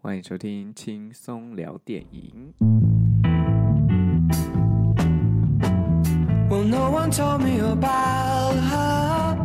[0.00, 2.54] 欢迎收听轻松聊电影。
[6.48, 9.36] Well, no one told me about her,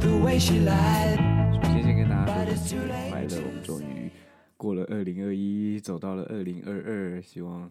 [0.00, 1.18] the way she lied.
[1.54, 3.36] 首先，先跟大家说新年快乐！
[3.46, 4.10] 我们终于
[4.56, 7.70] 过了二零二一，走到了二零二二，希望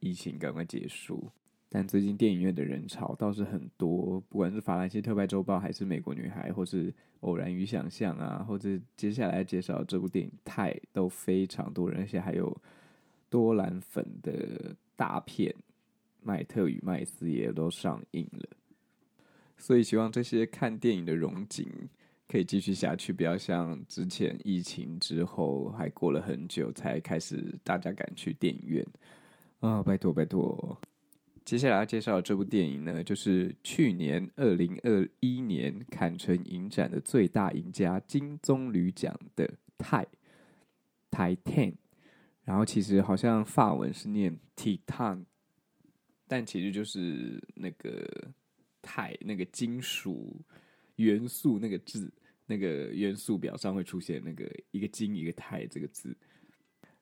[0.00, 1.32] 疫情赶快结束。
[1.74, 12.54] 但最近电影院的人潮倒是很多，不管是法兰西特派周报，还是美国女孩，或是偶然与想象啊，或者接下来介绍这部电影《泰》，都非常多人，而且还有
[13.30, 15.50] 多兰粉的大片
[16.20, 18.46] 《麦特与麦斯》也都上映了。
[19.56, 21.66] 所以希望这些看电影的荣景
[22.28, 28.86] 可以继续下去，不要像之前疫情之后还过了很久才开始大家敢去电影院
[29.60, 29.82] 啊！
[29.82, 30.78] 拜托拜托。
[31.44, 40.06] 接下来要介绍的这部电影呢，就是去年二零二一年坎城影展的最大赢家金棕榈奖的泰
[41.10, 41.74] Titan，
[42.44, 45.24] 然后其实好像法文是念 Titan，
[46.28, 48.32] 但其实就是那个
[48.80, 50.40] 钛那个金属
[50.94, 52.12] 元素那个字，
[52.46, 56.16] 那个元素表上会出现那个一个金一个钛这个字。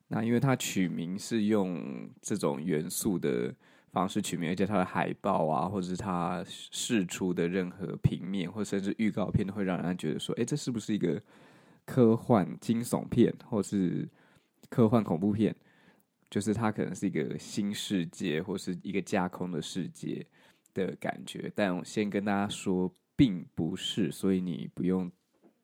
[0.09, 3.55] 那因为它取名是用这种元素的。
[3.93, 11.21] 方式取名，而且它的海报啊，或者是它释出的任何平面，或甚至预告片，都会让人觉得说：“哎，这是不是一个
[11.85, 14.09] 科幻惊悚片，或是
[14.69, 15.55] 科幻恐怖片？”
[16.31, 20.25] 就是它可能是一个新世界，或是一个架空的世界
[20.73, 21.51] 的感觉。
[21.57, 25.11] 但我先跟大家说，并不是，所以你不用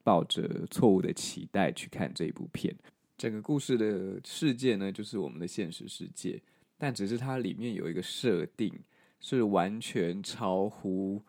[0.02, 2.74] 抱着错误的期待去看这一部片。
[3.16, 6.42] 整个故事的世界呢，就是我们的现实世界。
[6.78, 8.72] 但只是它里面有一个设定
[9.18, 11.22] 是完全超乎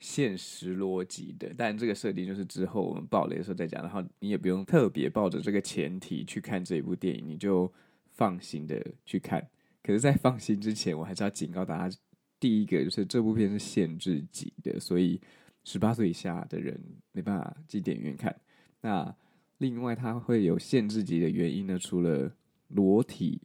[0.00, 3.80] 现实逻辑的，但这个设定就是之后我们爆雷的时候再讲。
[3.80, 7.72] 然后你也不用特别抱着这个前提去看这一部电影，你就
[8.10, 9.48] 放心的去看。
[9.84, 11.96] 可是，在放心之前，我还是要警告大家：
[12.40, 15.20] 第一个就是这部片是限制级的，所以
[15.62, 16.80] 十八岁以下的人
[17.12, 18.34] 没办法进电影院看。
[18.80, 19.14] 那
[19.58, 22.32] 另外，它会有限制级的原因呢，除了
[22.68, 23.40] 裸体。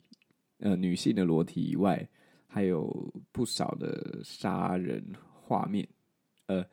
[0.60, 2.08] 呃，女性的裸体以外，
[2.48, 5.14] 还有不少的杀人
[5.44, 5.88] 画面，
[6.48, 6.66] 呃，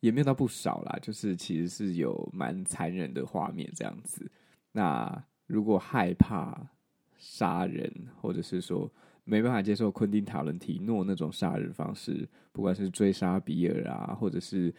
[0.00, 4.28] 也没有到不少啦，就是其实是有蛮残忍的画面这样子。
[4.72, 6.68] 那如果害怕
[7.16, 8.92] 杀人，或者是说
[9.22, 14.74] 没办法接受昆汀塔伦提诺那种杀人方式，不管是追杀比尔啊，或者是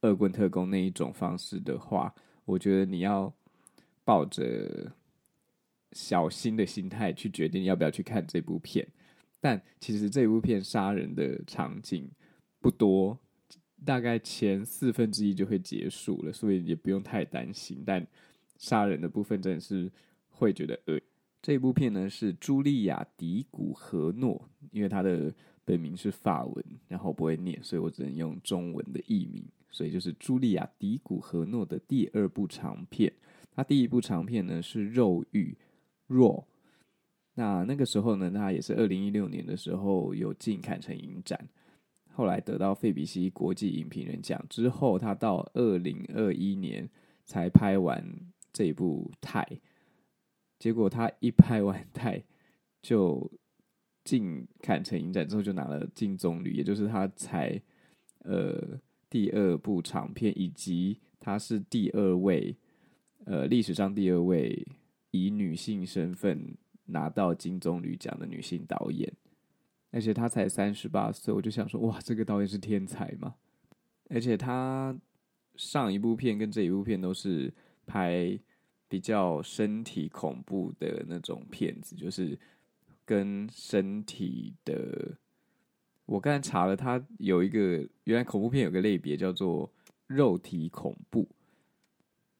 [0.00, 2.12] 恶棍特工那一种方式的话，
[2.44, 3.32] 我觉得你要
[4.04, 4.92] 抱着。
[5.92, 8.86] 小心的心态去决定要不要去看这部片，
[9.40, 12.10] 但其实这部片杀人的场景
[12.60, 13.18] 不多，
[13.84, 17.82] 大概前四分之一就会结束了，所以也不用太担心。
[17.86, 18.06] 但
[18.58, 19.90] 杀人的部分真的是
[20.28, 21.00] 会觉得恶。
[21.40, 25.32] 这部片呢是茱莉亚·迪古荷诺，因为她的
[25.64, 33.10] 本名是法文，然后不会念，所以我只能用中文的译名，所以就是茱莉亚·迪古荷诺的第二部长片。
[33.54, 35.52] 她第一部长片呢是《肉欲》。
[36.08, 36.48] 弱，
[37.34, 41.48] 那那个时候呢，他也是二零一六年的时候有进坎城影展，
[42.12, 46.88] 后来得到费比西国际影评人奖之后，他到二零二一年
[47.24, 48.04] 才拍完
[48.52, 49.46] 这部泰，
[50.58, 52.24] 结果他一拍完泰
[52.80, 53.30] 就
[54.02, 57.60] 进坎城影展之后就拿了金棕榈，也就是他才
[58.24, 58.80] 呃
[59.10, 62.56] 第二部长片，以及他是第二位
[63.26, 64.66] 呃历史上第二位。
[65.24, 66.56] 以女性身份
[66.86, 69.12] 拿到金棕榈奖的女性导演，
[69.90, 73.34] 而且她才三十八岁，我就想说，哇，这个导演是天才吗？
[74.08, 74.96] 而且她
[75.56, 77.52] 上一部片跟这一部片都是
[77.86, 78.38] 拍
[78.88, 82.38] 比较身体恐怖的那种片子，就是
[83.04, 85.16] 跟身体的。
[86.06, 89.70] 我刚才查了，她有一个原来恐怖片有个类别叫做
[90.06, 91.28] 肉体恐怖。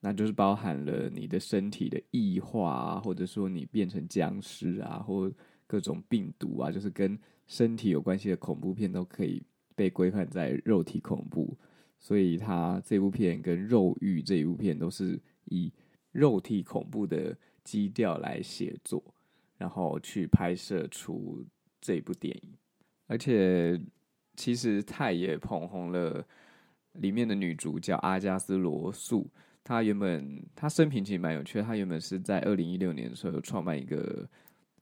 [0.01, 5.29] 那就是包含了你的身体的异化啊，或者说你变成僵尸啊，或
[5.67, 9.43] 各种病毒啊，就是跟身体有关系的恐怖片都可以
[9.75, 11.57] 被规范在肉体恐怖。
[11.99, 15.69] 所以，他这部片跟《肉欲》这一部片都是以
[16.13, 19.03] 肉体恐怖的基调来写作，
[19.57, 21.45] 然后去拍摄出
[21.81, 22.53] 这部电影。
[23.05, 23.77] 而且，
[24.37, 26.25] 其实钛也捧红了
[26.93, 29.29] 里面的女主角阿加斯·罗素。
[29.69, 34.27] 他原本他生平其实蛮有趣的，他原本是在二零一六年的时候创办一个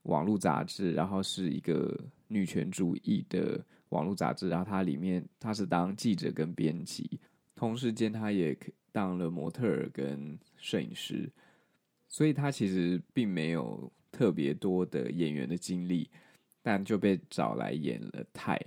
[0.04, 1.94] 网络杂志，然后是一个
[2.26, 7.20] 女权主义的网络杂志，然后他里面他是当记者跟编辑，
[7.54, 8.56] 同时间他也
[8.90, 11.30] 当了模特儿跟摄影师，
[12.08, 16.08] 所以他其实并没有特别多的演员的经历，
[16.62, 18.58] 但就被找来演了泰，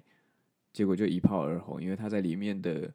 [0.72, 2.94] 结果就一炮而红，因为他在里面的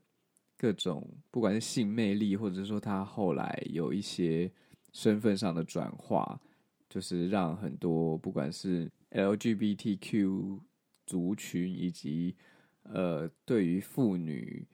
[0.57, 4.51] 各种不管是性魅力，或者是说他后来有一些
[4.93, 6.41] 身份上的转化，
[6.89, 10.61] 就是让很多不管是 LGBTQ
[11.05, 12.35] 族群以及
[12.83, 14.67] 呃对于妇女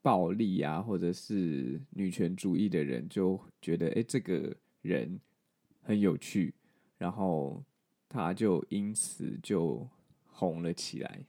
[0.00, 4.56] 暴力啊，或者是女权主义的人就觉得，哎，这个。
[4.82, 5.20] 人
[5.80, 6.52] 很有趣，
[6.98, 7.62] 然后
[8.08, 9.88] 他就因此就
[10.26, 11.24] 红了起来。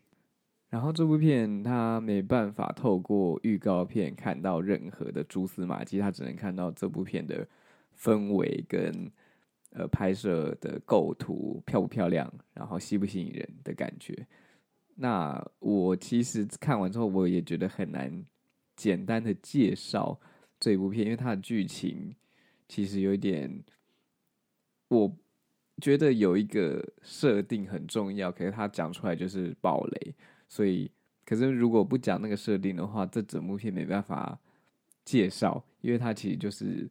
[0.74, 7.48] 然后这部片他没办法透过预告片看到任何的蛛丝马迹，他只能看到这部片的
[7.96, 9.12] 氛围跟
[9.74, 14.26] 呃拍摄的构图漂不漂亮，然后吸不吸引人的感觉。
[14.96, 18.26] 那我其实看完之后，我也觉得很难
[18.76, 20.20] 简单的介绍
[20.60, 22.16] 这部片，因为它的剧情。
[22.68, 23.64] 其实有一点，
[24.88, 25.16] 我
[25.80, 30.16] 觉得有一个设定很重要，可是他讲出来就是爆雷，
[30.56, 30.92] 所以，
[31.26, 34.40] 可是如果不讲那个设定的话，这整部片没办法
[35.04, 36.88] 介绍，因为它其实就是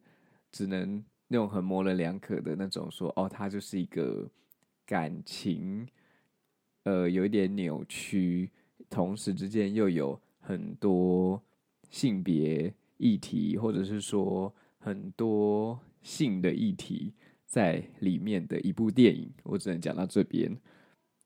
[0.51, 4.29] 只能那种很模棱两可的那种说，哦，它就是一个
[4.85, 5.87] 感情，
[6.83, 8.51] 呃，有一点扭曲，
[8.91, 11.41] 同时之间又有很多
[11.89, 14.53] 性别议题，或者是说。
[14.85, 17.15] 很多性的议题
[17.47, 20.51] 在里面的一部电影，我只能讲到这边。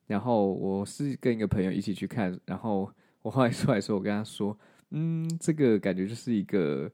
[0.06, 2.90] 然后我是跟一个朋友一起去看，然后
[3.22, 4.58] 我后来出来说，我跟他说，
[4.90, 6.90] 嗯，这个感觉就是一个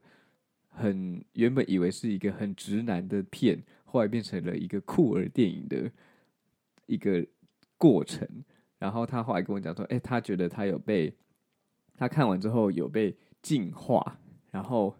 [0.69, 5.91] 很原本以为是一个很直男的片，后来变成了一个酷儿电影的
[6.85, 7.25] 一个
[7.77, 8.27] 过程。
[8.79, 11.13] 然后他后来跟我讲说，哎，他觉得他有被
[11.95, 14.19] 他看完之后有被净化。
[14.51, 14.95] 然后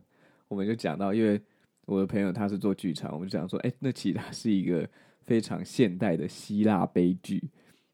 [0.47, 1.41] 我们就讲到，因为。
[1.85, 4.89] 我的朋友他是做剧场，我们就讲说，哎，那其实它是一个
[5.19, 7.43] 非常现代的希腊悲剧。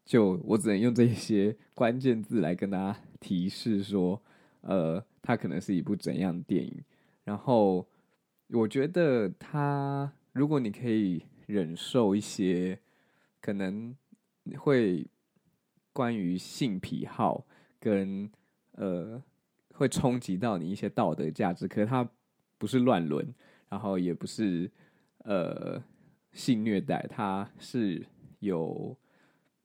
[0.05, 4.21] 就我只能用这些 关键字来跟大家提示说，
[4.61, 6.83] 呃，它可能是一部怎样的电影。
[7.23, 7.87] 然后
[8.47, 12.79] 我觉得它，如果你可以忍受一些
[13.39, 13.95] 可能
[14.57, 15.05] 会
[15.93, 17.45] 关于性癖好
[17.79, 18.29] 跟
[18.71, 19.21] 呃
[19.73, 22.09] 会冲击到你一些道德价值，可是它
[22.57, 23.33] 不是乱伦。
[23.69, 24.67] 然后也不是
[25.25, 25.79] 呃
[26.31, 28.03] 性虐待，它是
[28.39, 28.97] 有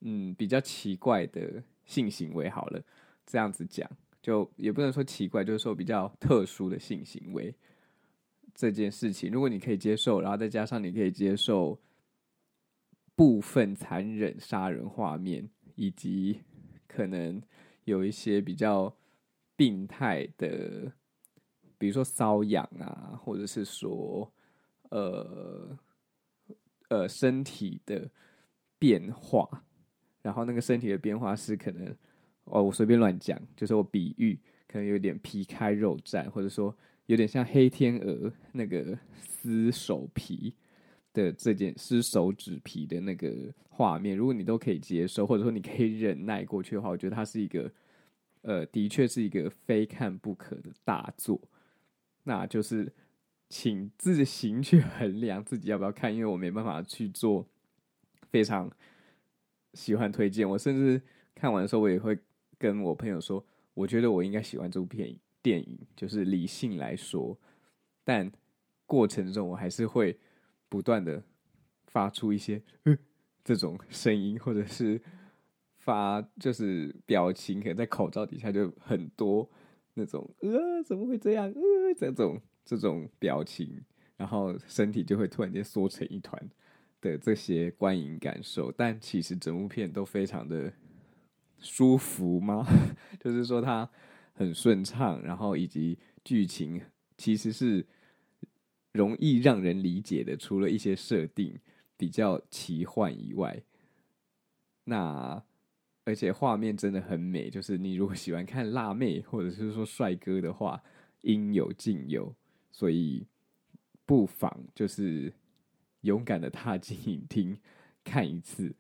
[0.05, 2.49] 嗯比较奇怪的性行为。
[2.49, 2.81] 好了，
[3.27, 3.91] 这样子讲，
[4.23, 7.53] 就也不能说奇怪，就是说比较特殊的性行为
[8.55, 11.81] 这件事情，如果你可以接受，然后再加上你可以接受
[13.17, 16.43] 部分残忍杀人画面，以及
[16.87, 17.43] 可能
[17.85, 18.97] 有一些比较
[19.57, 20.93] 病态的。
[21.77, 24.33] 比如说瘙痒啊，或者是说，
[24.91, 25.77] 呃，
[26.89, 28.11] 呃，身体的
[28.79, 29.65] 变化，
[30.25, 31.95] 然后那个身体的变化是可能，
[32.45, 36.75] 哦，我随便乱讲，就是我比喻，可能有点皮开肉绽，或者说
[37.05, 40.55] 有点像黑天鹅那个撕手皮
[41.13, 43.31] 的这件撕手指皮的那个
[43.69, 47.71] 画面，如果你都可以接受，或者说你可以忍耐过去的话，我觉得它是一个，
[48.41, 51.39] 呃，的确是一个非看不可的大作。
[52.23, 52.91] 那就是，
[53.51, 57.47] 请自行去衡量自己要不要看，因为我没办法去做
[58.31, 58.71] 非常
[59.75, 60.49] 喜欢推荐。
[60.49, 61.01] 我甚至
[61.35, 62.19] 看完的时候，我也会
[62.59, 67.39] 跟我朋友说，我觉得我应该喜欢这部片电影，就是理性来说，
[68.05, 68.31] 但
[68.87, 70.19] 过程中我还是会
[70.69, 71.23] 不断的
[71.87, 72.63] 发出一些
[73.43, 75.01] 这种声音，或者是
[75.79, 79.51] 发就是表情，可能在口罩底下就很多。
[79.97, 81.47] 那种呃，怎么会这样？
[81.47, 83.81] 呃，这种这种表情，
[84.17, 86.51] 然后身体就会突然间缩成一团
[87.05, 90.73] 的这些观影感受，但其实整部片都非常的
[91.59, 92.67] 舒服吗？
[93.21, 93.89] 就是说它
[94.33, 96.81] 很顺畅，然后以及剧情
[97.19, 97.87] 其实是
[98.93, 101.59] 容易让人理解的，除了一些设定
[101.97, 103.63] 比较奇幻以外，
[104.85, 105.45] 那。
[106.07, 110.83] 而且画面真的很美，就是你如果喜欢看辣妹或者是说帅哥的话，
[111.23, 112.37] 应有尽有，
[112.71, 113.27] 所以
[114.05, 115.33] 不妨就是
[116.05, 117.59] 勇敢的踏进影厅
[118.05, 118.75] 看一次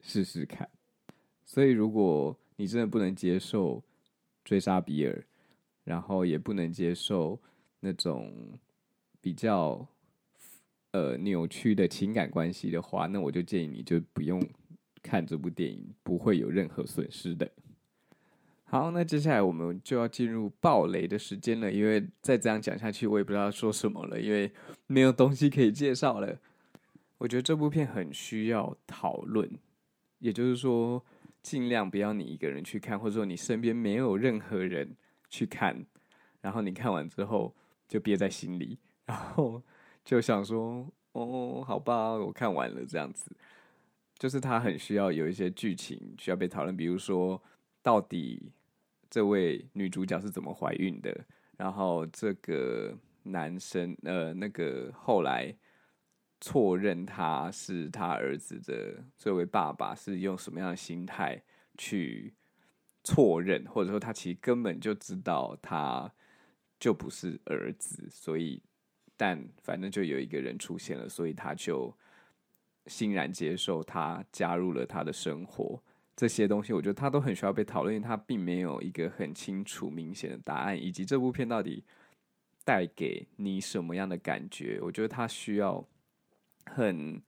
[0.00, 0.66] 试试看。
[1.44, 3.82] 所以如果你真的不能接受
[4.44, 5.26] 追杀比尔，
[5.84, 7.38] 然后也不能接受
[7.80, 8.58] 那种
[9.20, 9.86] 比较
[10.92, 14.40] 呃扭曲的情感关系的话，那我就建议你就不用。
[15.02, 17.50] 看这部电影不会有任何损失的。
[18.64, 24.52] 好，那接下来我们就要进入爆雷的时间了，因为再这样讲下去，我也不知道说什么了，因为
[24.86, 26.38] 没有东西可以介绍了。
[27.20, 29.46] 我觉得这部片很需要讨论，
[30.20, 31.04] 也就是说，
[31.42, 34.96] 尽量不要你一个人去看，或者说你身边没有任何人
[35.28, 35.84] 去看，
[36.40, 37.54] 然后你看完之后
[37.86, 39.62] 就憋在心里，然后
[40.02, 43.30] 就想说：“哦，好吧，我看完了。”这样子，
[44.18, 47.42] 就是他很需要有一些剧情需要被讨论，比如说
[47.82, 48.50] 到底
[49.10, 51.14] 这位女主角是怎么怀孕的，
[51.58, 52.96] 然后这个。
[53.22, 55.54] 男生，呃，那个后来
[56.40, 61.42] 错认他是他儿子的这位爸爸，是用什么样的心态
[61.76, 62.34] 去
[63.04, 66.10] 错认，或者说他其实根本就知道他
[66.78, 68.62] 就不是儿子，所以，
[69.16, 71.94] 但反正就有一个人出现了，所以他就
[72.86, 75.82] 欣然接受他加入了他的生活。
[76.16, 81.84] 这些东西，我觉得他都很需要被讨论，因为他并没有一个很清楚明显的答案，以及这部片到底。
[82.62, 84.78] 带给你什么样的感觉？
[84.82, 85.84] 我觉得他需要
[86.74, 87.22] 很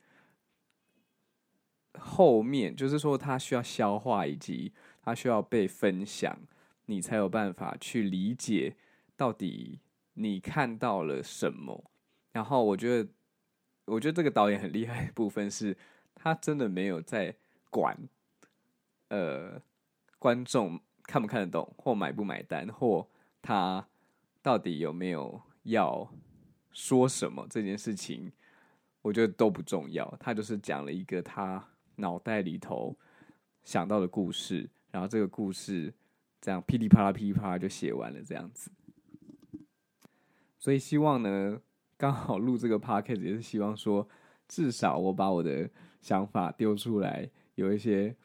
[1.99, 4.73] 后面，就是说他需要消化，以及
[5.03, 6.39] 他需要被分享，
[6.87, 8.77] 你才有办法去理解
[9.17, 9.81] 到底
[10.15, 11.91] 你看到了什么。
[12.33, 13.11] 然后我觉得，
[13.87, 15.77] 我觉得这个导演很厉害的部分是，
[16.15, 17.37] 他真的没有在
[17.71, 17.97] 管，
[19.09, 19.61] 呃，
[20.19, 23.09] 观众看不看得懂，或买不买单，或
[23.41, 23.89] 他。
[24.45, 26.13] 到底有没有要
[26.73, 28.33] 说什么这件事情，
[29.03, 30.17] 我觉得都不重要。
[30.19, 31.63] 他就是讲了一个他
[31.97, 32.97] 脑袋里头
[33.63, 35.93] 想到的故事，然后这个故事
[36.41, 38.71] 这样噼里啪啦噼里啪啦就写完了这样子。
[40.59, 41.61] 所以希望呢，
[41.97, 44.09] 刚好录这个 podcast 也是希望说，
[44.49, 45.69] 至少我把我的
[46.01, 48.17] 想法丢出来，有一些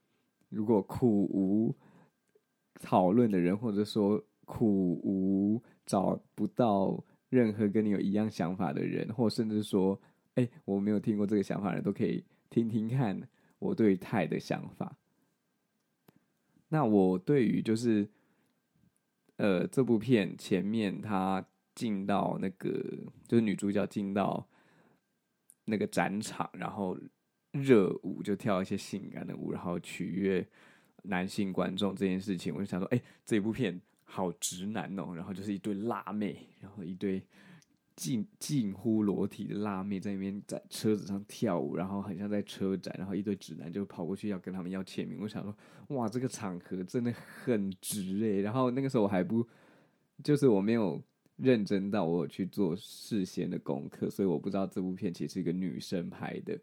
[0.50, 1.75] 如果苦无
[2.75, 5.62] 讨论的人，或者说苦无。
[5.88, 9.98] 找不到任何跟你有一样想法的人，或甚至说，
[10.38, 13.29] 哎、我没有听过这个想法的，都可以听听看
[13.60, 14.98] 我对泰的想法。
[16.70, 18.10] 那我对于就是，
[19.36, 22.70] 呃，这部片前面他进到那个，
[23.27, 24.48] 就是女主角进到
[25.65, 26.98] 那个展场，然后
[27.51, 30.48] 热舞就跳一些性感的舞，然后取悦
[31.03, 33.79] 男性观众这件事情，我就想说，哎、欸，这部片。
[34.10, 37.22] 好直男哦，然后就是一堆辣妹，然后一堆
[37.98, 45.20] 近近乎裸体的辣妹在那边在车子上跳舞，然后很像在车展，然后一堆直男就跑过去要跟他们要签名。
[45.20, 45.54] 我想说，
[45.98, 48.39] 哇，这个场合真的很值哎。
[48.39, 49.46] 然后那个时候我还不，
[50.24, 51.04] 就是我没有
[51.36, 56.58] 认真到我有去做事先的功课，所以我不知道这部片其实是一个女生拍的。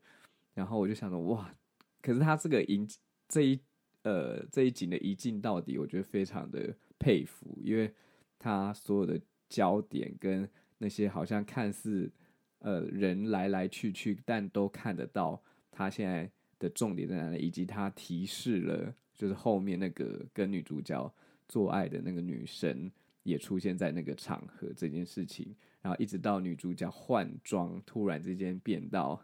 [0.54, 1.54] 然后我就想说，哇，
[2.00, 2.88] 可是他这个一
[3.28, 3.60] 这一
[4.04, 6.74] 呃这一景的一镜到底，我觉得非常的。
[6.96, 7.92] 佩服，因为
[8.38, 12.10] 他所有的焦点跟那些好像看似
[12.58, 21.14] 呃人来来去去，但都看得到他现在的重点在哪里，以及他提示了就是后面那个跟女主角
[21.48, 22.90] 做爱的那个女生
[23.22, 29.22] 也出现在那个场合这件事情，然后一直到女主角换装，突然之间变到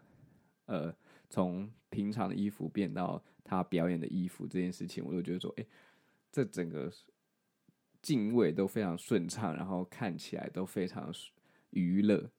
[0.65, 0.95] 呃
[1.29, 5.65] 从平常的衣服变到她表演的衣服这件事情，我都觉得说，哎，
[6.31, 6.91] 这整个。
[8.01, 11.13] 敬畏都非常顺畅，然后看起来都非常
[11.71, 12.31] 娱乐，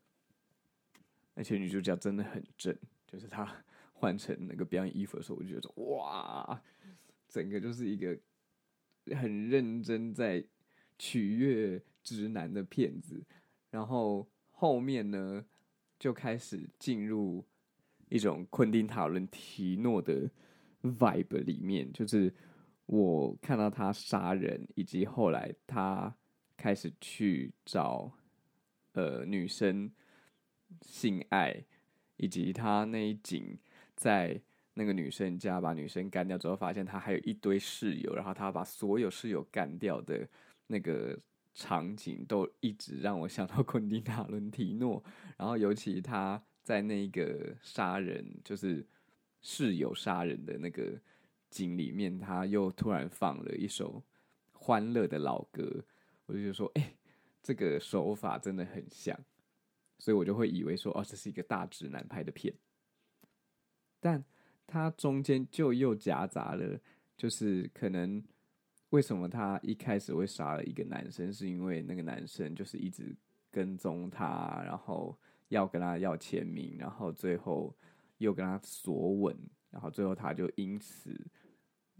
[1.35, 6.63] 而且女主角真的很正，就是她换成那个表演衣服的时候，我就觉得哇，
[7.29, 8.19] 整个就是一个
[9.17, 10.45] 很认真在
[10.99, 13.25] 取悦直男的片子。
[13.71, 15.45] 然后后面呢，
[15.99, 17.45] 就开始进入
[18.09, 20.31] 一种昆汀塔伦提诺的
[20.83, 22.35] vibe 里面，就是。
[22.87, 26.15] 我看到他杀人，以及后来他
[26.59, 28.13] 开始去找
[28.93, 29.91] 呃女生
[30.81, 31.65] 性爱，
[32.17, 33.59] 以及他那一景
[33.95, 34.41] 在
[34.75, 40.29] 那个女生家把女生干掉之后，发现他还有一堆室友，然后他把所有室友干掉的
[40.67, 41.19] 那个
[41.55, 45.03] 场景，都一直让我想到昆汀塔伦提诺。
[45.37, 48.87] 然后尤其他在那个杀人，就是
[49.41, 51.01] 室友杀人的那个。
[51.53, 54.03] 景里面，他又突然放了一首
[54.55, 55.85] 欢乐的老歌，
[56.25, 56.95] 我就觉得说，哎、
[57.43, 59.19] 这个手法真的很像，
[59.99, 62.55] 所以我就会以为说，哦，这是一个大直男拍的片，
[64.01, 64.25] 但
[64.67, 66.79] 他中间就又夹杂了，
[67.17, 68.23] 就是可能
[68.91, 73.15] 为什么他一开始会杀了一个男生，是因为那个男生就是一直
[73.51, 75.19] 跟踪他，然后
[75.49, 77.77] 要跟他要签名，然后最后
[78.19, 79.37] 又跟他索吻，
[79.71, 81.19] 然后最后他就因此。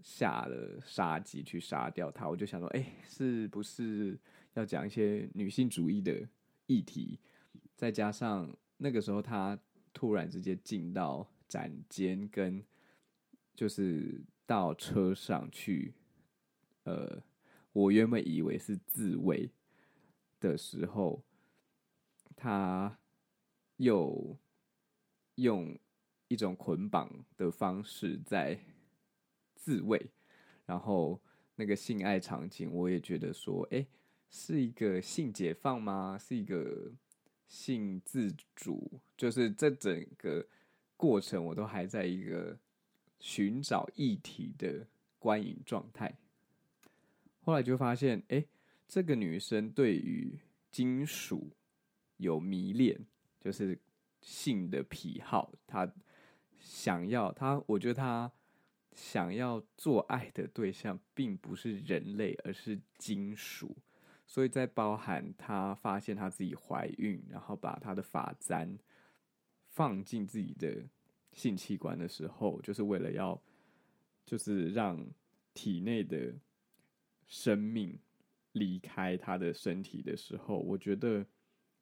[0.03, 4.19] 下了杀机去杀掉他，我就想说，哎、是不是
[4.55, 6.29] 要讲一些女性主义的
[6.67, 7.19] 议题？
[7.77, 9.59] 再加上那个时候他
[9.93, 12.65] 突然之间进到展间跟
[13.55, 15.95] 就是到车上去，
[16.85, 17.23] 呃，
[17.73, 19.51] 我原本以为是自慰
[20.41, 21.23] 的时候，
[22.35, 22.99] 他
[23.77, 24.37] 又
[25.37, 25.79] 用
[26.29, 28.59] 一种捆绑的方式在
[29.55, 30.11] 自慰，
[30.67, 31.21] 然后
[31.57, 33.87] 那个性爱场景，我也觉得说，哎，
[34.33, 36.19] 是一个性解放吗？
[36.19, 36.91] 是一个
[37.47, 39.01] 性自主？
[39.15, 40.47] 就是这整个
[40.97, 42.59] 过程，我都还在一个
[43.21, 46.17] 寻找议题的观影状态。
[47.43, 48.45] 后来就发现，哎，
[48.89, 50.39] 这个女生对于
[50.71, 51.51] 金属
[52.17, 53.05] 有迷恋，
[53.39, 53.79] 就是
[54.23, 55.93] 性的癖好，她。
[56.59, 58.31] 想要她，我觉得她
[58.95, 63.77] 想要做爱的对象并不是人类，而是金属。
[64.33, 68.79] 所以在包含她发现她自己怀孕，然后把她的发簪
[69.69, 70.89] 放进自己的
[71.35, 73.39] 性器官的时候，就是为了要，
[74.25, 75.07] 就是让
[75.53, 76.35] 体内的
[77.29, 77.99] 生命
[78.53, 81.27] 离开她的身体的时候，我觉得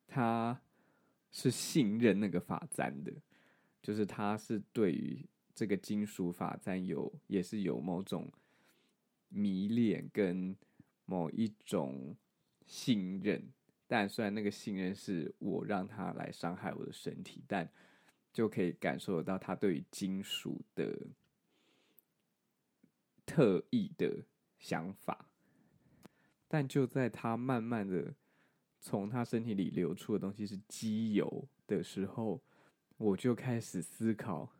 [0.09, 0.61] 她
[1.31, 3.13] 是信任那个发簪的。
[3.81, 8.29] 就是她是对于这个金属发簪有，也是有某种
[9.29, 10.57] 迷恋跟
[11.05, 12.17] 某一种
[12.70, 13.52] 信任，
[13.88, 17.72] 但虽然那个信任是我让他来伤害我的身体，但
[18.34, 21.08] 就可以感受得到他对于金属的
[23.26, 24.26] 特异的
[24.60, 25.30] 想法。
[26.48, 28.16] 但就在他慢慢的
[28.80, 32.42] 从他身体里流出的东西是机油的时候。
[32.98, 34.54] 我就开始思考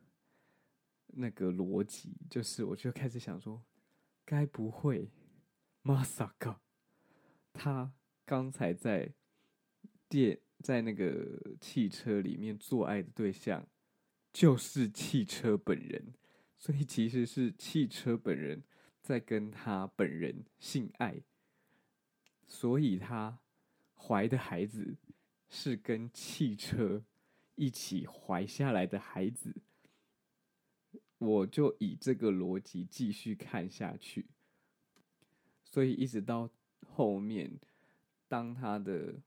[1.06, 3.64] 那个逻辑，就是我就开始想说，
[4.26, 5.10] 该不会，
[5.82, 6.58] まさか，
[7.54, 7.94] 他
[8.31, 9.13] 刚才在
[10.07, 13.67] 电在那个汽车里面做爱的对象，
[14.31, 16.13] 就是汽车本人，
[16.57, 18.63] 所以其实是汽车本人
[19.01, 21.21] 在跟他本人性爱，
[22.47, 23.37] 所以他
[23.97, 24.95] 怀的孩子
[25.49, 27.03] 是跟汽车。
[27.55, 29.53] 一起怀下来的孩子，
[31.17, 34.29] 我就以这个逻辑继续看下去。
[35.63, 36.49] 所以一直到
[36.87, 37.59] 后面，
[38.31, 39.21] 当他的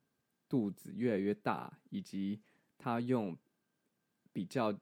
[0.48, 2.40] 肚子越来越大，以及
[2.78, 3.36] 他用
[4.32, 4.74] 比较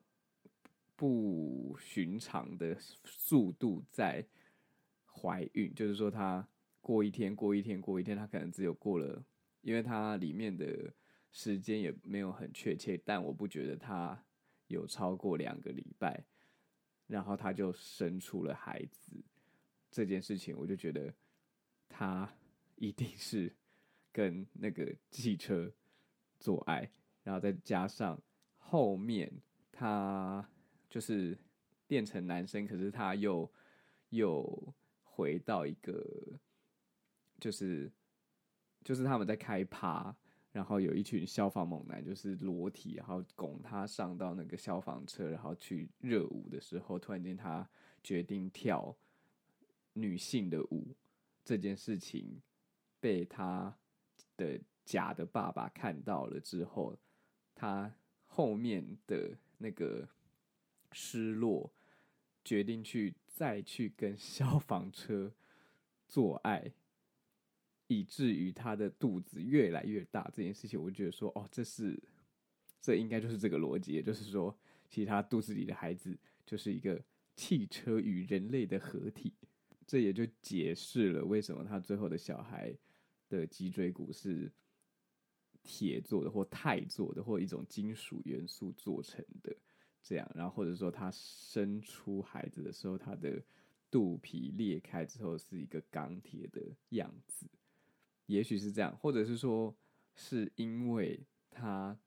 [0.95, 4.25] 不寻常的速度在
[5.07, 6.47] 怀孕，就是说他
[6.81, 9.25] 过一天过一天过一天，他可能只有过了，
[9.63, 10.95] 因为他里面的。
[11.35, 14.23] 时间也没有很确切，但我不觉得他
[14.67, 16.27] 有超过两个礼拜，
[17.07, 19.25] 然后他就生出了孩子。
[19.91, 21.15] 这件事情，我就觉得
[21.89, 22.31] 他
[22.77, 23.57] 一定是
[24.13, 25.73] 跟那个汽车
[26.39, 26.91] 做爱，
[27.25, 28.21] 然后再加上
[28.59, 29.33] 后面
[29.73, 30.49] 他
[30.89, 31.37] 就是
[31.87, 33.51] 变成男生，可是他又
[34.11, 36.05] 又回到一个，
[37.41, 37.91] 就是
[38.85, 40.15] 就是他们在开趴。
[40.53, 47.67] 然后有一群消防猛男，就是裸体，然后拱他上到那个消防车，然后去热舞的时候，突然间他
[48.03, 48.95] 决定跳
[49.95, 50.95] 女性的舞。
[51.43, 52.43] 这件事情
[53.01, 53.75] 被他
[54.43, 56.97] 的假的爸爸看到了之后，
[57.55, 57.95] 他
[58.27, 60.09] 后面的那个
[60.91, 61.73] 失落，
[62.45, 65.33] 决定去再去跟消防车
[66.09, 66.73] 做爱。
[67.89, 72.03] 以至于他的肚子越来越大这件事情，我觉得说，哦，这是，
[72.81, 74.57] 这应该就是这个逻辑，也就是说，
[74.89, 76.99] 其实他肚子里的孩子就是一个
[77.37, 79.35] 汽车与人类的合体，
[79.87, 82.75] 这也就解释了为什么他最后的小孩
[83.39, 84.53] 的脊椎骨是
[85.63, 89.57] 铁做的，或钛做的，或一种金属元素做成的，
[90.03, 93.43] 这样，然后或者说他生出孩子的时候，他的
[93.91, 97.47] 肚皮裂开之后是一个钢铁的样子。
[98.27, 99.75] 也许是这样，或者是说，
[100.15, 101.99] 是因为他，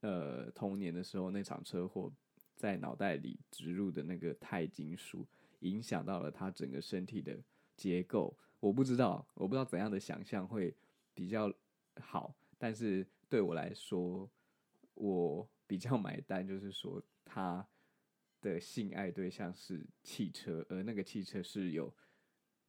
[0.00, 2.12] 呃，童年的时候那场车祸，
[2.56, 5.26] 在脑袋里植入的那个钛金属，
[5.60, 7.42] 影响到了他整个身体的
[7.76, 8.36] 结构。
[8.62, 10.74] 我不知道，我不知道怎样的想象会
[11.12, 11.52] 比较
[12.00, 14.30] 好，但是对我来说，
[14.94, 17.66] 我比较买单，就是说他
[18.40, 21.92] 的性爱对象是汽车，而那个汽车是有。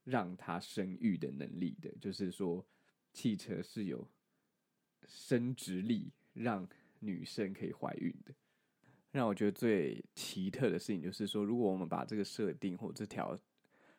[0.05, 2.65] 让他生育的能力的，就是说，
[3.13, 4.05] 汽车是有
[5.07, 6.67] 生殖力，让
[6.99, 8.33] 女生可以怀孕的。
[9.11, 13.39] 让我觉得最奇特的事情，就是说，如果我们把这个设定或这条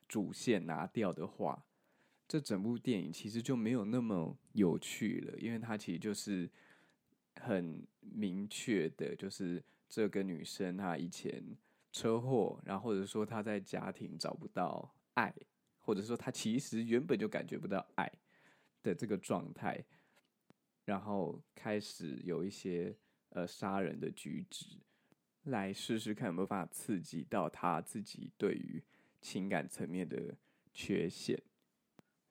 [0.06, 1.64] 主线拿掉的话，
[2.26, 6.50] 这整部电影其实就没有那么有趣了，因为它其实就是
[7.36, 11.56] 很明确的，就是这个女生她以前
[11.92, 15.32] 车祸，然后或者说她在家庭找不到爱，
[15.80, 18.10] 或者说她其实原本就感觉不到爱
[18.82, 19.84] 的这个状态，
[20.86, 22.96] 然后开始有一些
[23.28, 24.78] 呃杀人的举止，
[25.44, 28.82] 来试试看有没有办法刺激到她自己对于
[29.20, 30.34] 情感层面的
[30.72, 31.40] 缺陷，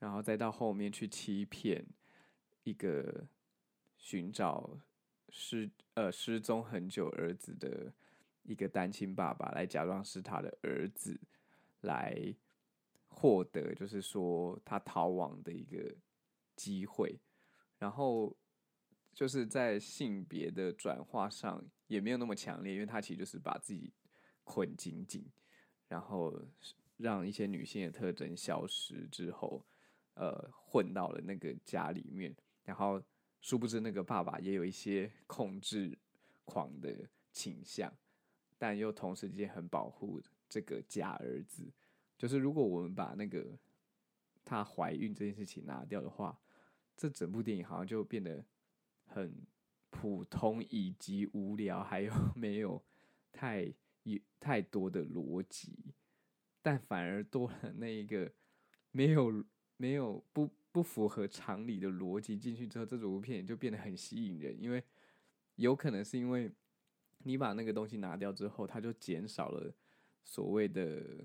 [0.04, 1.86] 然后再到后面去欺骗
[2.66, 3.26] 一个
[3.98, 4.78] 寻找。
[5.36, 7.92] 失呃失踪很久儿子的
[8.44, 11.20] 一个单亲爸爸来假装是他的儿子，
[11.82, 12.36] 来
[13.08, 15.96] 获得就是说他逃亡的一个
[16.56, 17.20] 机会，
[17.80, 18.38] 然后
[19.12, 23.92] 就是在性别的转化上也没有那么强烈，因为他其实就是把自己
[24.44, 25.26] 捆紧紧，
[25.88, 26.40] 然后
[26.98, 29.66] 让一些女性的特征消失之后，
[30.16, 33.02] 呃混到了那个家里面，然后。
[33.46, 36.00] 殊不知，那个爸爸也有一些控制
[36.46, 37.94] 狂的倾向，
[38.58, 41.70] 但又同时间很保护这个假儿子。
[42.18, 43.60] 就是如果我们把那个
[44.46, 46.40] 她怀孕这件事情拿掉的话，
[46.96, 48.46] 这整部电影好像就变得
[49.08, 49.46] 很
[49.90, 52.82] 普通以及无聊，还有 没有
[53.34, 53.74] 太
[54.40, 55.94] 太多的逻辑，
[56.62, 58.32] 但反而多了那一个
[58.92, 59.44] 没有
[59.84, 60.50] 没有不。
[60.74, 64.84] 不符合常理的逻辑进去之后，这部片也就变得很吸引人，因为
[65.58, 66.52] 有可能是因为
[67.20, 69.72] 你把那个东西拿掉之后，它就减少了
[70.24, 71.24] 所谓的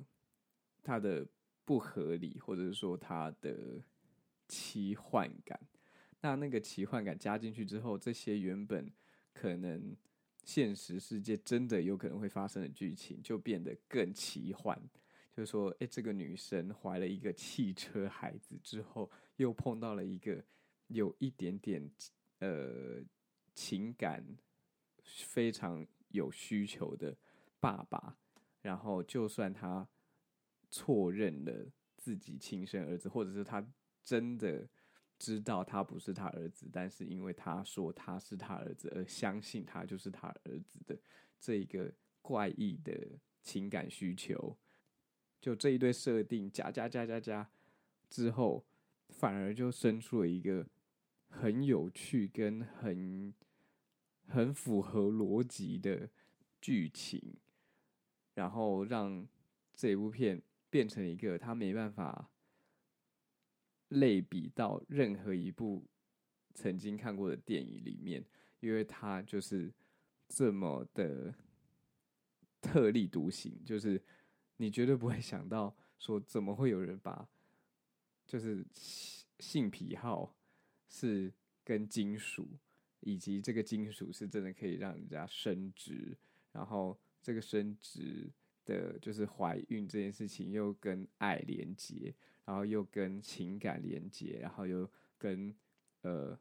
[0.82, 1.26] 它的
[1.64, 3.82] 不合理，或者是说它的
[4.46, 5.58] 奇幻感。
[6.20, 8.92] 那那个奇幻感加进去之后，这些原本
[9.32, 9.96] 可能
[10.44, 14.78] 现实世界真的有可能会发生的剧情，就变得更奇幻。
[15.38, 20.44] 就说，哎，这个女生怀了一个汽车孩子之后，又碰到了一个
[20.88, 21.88] 有一点点
[22.40, 23.00] 呃
[23.54, 24.36] 情感
[25.04, 27.16] 非常有需求的
[27.60, 28.18] 爸爸，
[28.62, 29.88] 然后就算他
[30.72, 33.64] 错认了自己亲生儿子，或者是他
[34.02, 34.68] 真的
[35.20, 40.98] 知道他不是他儿子，但是因为他说他是他儿子而相信他就是他儿子的
[41.38, 42.92] 这一个怪异的
[43.40, 44.58] 情感需求。
[45.40, 47.48] 就这一对设定加加加加加
[48.10, 48.66] 之后，
[49.08, 50.66] 反而就生出了一个
[51.28, 53.32] 很有趣跟很
[54.26, 56.10] 很符合逻辑的
[56.60, 57.36] 剧情，
[58.34, 59.26] 然后让
[59.74, 62.28] 这部片变成一个他没办法
[63.88, 65.86] 类比到任何一部
[66.52, 68.24] 曾经看过的电影里面，
[68.58, 69.72] 因为他就是
[70.28, 71.32] 这么的
[72.60, 74.02] 特立独行，就是。
[74.60, 77.28] 你绝对不会想到，说怎么会有人把，
[78.26, 78.66] 就是
[79.38, 80.34] 性癖好
[80.88, 81.32] 是
[81.64, 82.48] 跟金属，
[83.00, 86.16] 以及这个金属是真的可以让人家生殖，
[86.50, 88.28] 然后这个生殖
[88.64, 92.12] 的，就是怀孕这件事情又跟爱连接，
[92.44, 95.54] 然后又跟情感连接，然后又跟
[96.02, 96.36] 呃，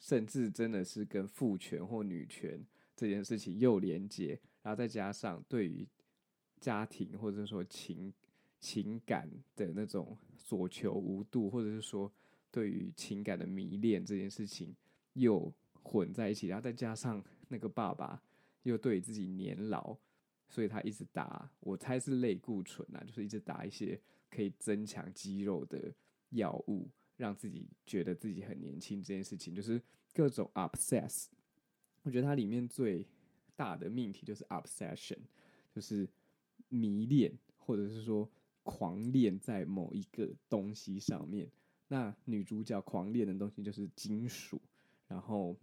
[0.00, 2.64] 甚至真的是跟父权或女权
[2.96, 5.86] 这件事情又连接，然后再加上对于。
[6.64, 8.10] 家庭或者说情
[8.58, 12.10] 情感的那种所求无度，或者是说
[12.50, 14.74] 对于情感的迷恋这件事情
[15.12, 18.22] 又混在一起，然后再加上那个爸爸
[18.62, 19.94] 又对自己年老，
[20.48, 24.00] 所以他一直打，我猜是类固醇啊，就是一直打一些
[24.30, 25.92] 可以增强肌肉的
[26.30, 29.02] 药物，让自己觉得自己很年轻。
[29.02, 29.78] 这件事情就是
[30.14, 31.26] 各种 obsess。
[32.04, 33.06] 我觉得它里面最
[33.54, 35.18] 大的命题就是 obsession，
[35.70, 36.08] 就是。
[36.74, 38.28] 迷恋，或者是说
[38.64, 41.48] 狂恋在某一个东西上面。
[41.88, 44.60] 那女主角狂恋的东西就是金属，
[45.06, 45.56] 然后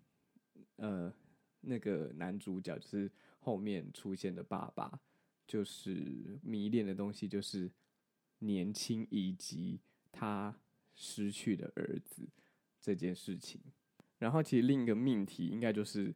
[0.77, 1.13] 呃，
[1.59, 4.99] 那个男主角就是后面出现的爸爸，
[5.45, 7.69] 就是迷恋的东西就是
[8.39, 9.79] 年轻以及
[10.11, 10.55] 他
[10.95, 12.29] 失去的儿子
[12.79, 13.59] 这件事情。
[14.19, 16.13] 然后其实另一个命题应该就是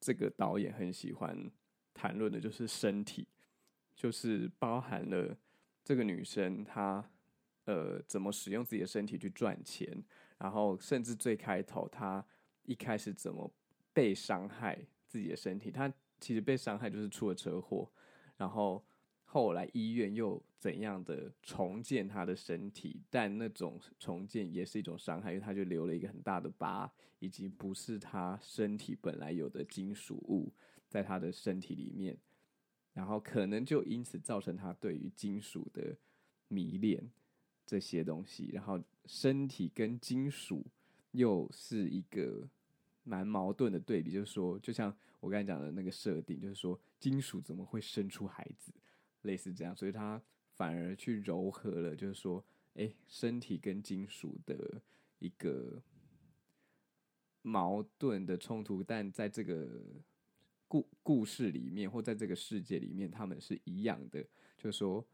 [0.00, 1.50] 这个导演很喜欢
[1.92, 3.26] 谈论的，就是身体。
[3.98, 5.36] 就是包含了
[5.84, 7.04] 这个女生她
[7.64, 10.04] 呃怎么使用自己的身体去赚钱，
[10.38, 12.24] 然后甚至最开头她
[12.62, 13.52] 一开始怎么
[13.92, 17.90] 被伤害自己的身体，她其实被伤害就是出了车祸，
[18.36, 18.86] 然后
[19.24, 30.54] 后来医院又怎样的重建她的身体，但那种重建也是一种伤害，因为她就留了一个很大的疤，以及不是她身体本来有的金属物
[30.86, 32.16] 在她的身体里面。
[32.98, 35.96] 然后可能就因此造成他对于金属的
[36.48, 37.08] 迷恋
[37.64, 40.66] 这些东西，然后身体跟金属
[41.12, 42.48] 又是一个
[43.04, 48.72] 蛮矛盾的对比，就是说，就像我刚才讲的那个设定，就是说，金属怎么会生出孩子，
[49.22, 50.20] 类似这样，所以他
[50.56, 54.82] 反而去柔和了，就是说，哎，身体跟金属的
[55.20, 55.80] 一个
[57.42, 59.84] 矛盾的冲突，但在这个
[60.68, 64.22] 故故事里面，或在这个世界里面，他们是一样的，
[64.56, 65.04] 就是说，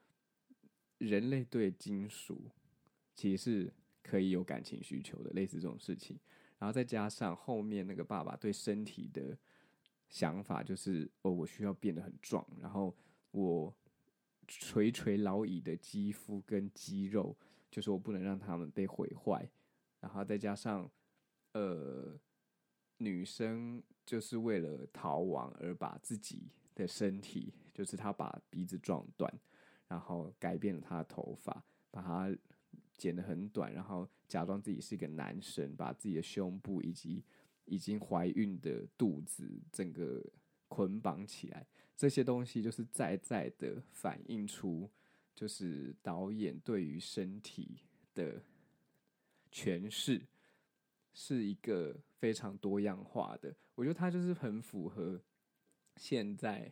[0.98, 2.50] 人类对金属
[3.14, 6.18] 其实是可以有感情需求的，类似这种事情。
[6.58, 9.38] 然后再加上后面那个爸爸对身体的
[10.08, 12.94] 想法，就是哦，我需要变得很壮，然后
[13.30, 13.74] 我
[14.48, 17.36] 垂垂老矣的肌肤跟肌肉，
[17.70, 19.48] 就是我不能让他们被毁坏。
[20.00, 20.90] 然后再加上
[21.52, 22.18] 呃，
[22.98, 29.32] 女生就是为了逃亡而把自己的身体，就是他把鼻子撞断，
[29.88, 32.36] 然后改变了他的头发，把他。
[32.96, 37.24] 剪得很短，然后假装自己是一个男生，把自己的胸部以及
[37.64, 40.24] 已经怀孕的肚子整个
[40.68, 44.88] 捆绑起来，这些东西就是在在的反映出，
[45.34, 47.76] 就是导演对于身体
[48.14, 48.40] 的
[49.50, 50.22] 诠释
[51.14, 53.56] 是一个非常多样化的。
[53.74, 55.18] 我觉得它就是很符合
[55.96, 56.70] 现在，